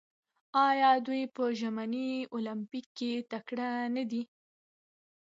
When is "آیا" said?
0.67-0.91